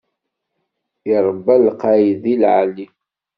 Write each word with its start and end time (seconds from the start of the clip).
I 1.09 1.11
iṛebba 1.17 1.55
lqayed 1.65 2.17
di 2.23 2.33
leɛli. 2.41 2.85